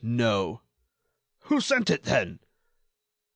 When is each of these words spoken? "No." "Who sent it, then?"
"No." 0.03 0.63
"Who 1.41 1.61
sent 1.61 1.91
it, 1.91 2.05
then?" 2.05 2.39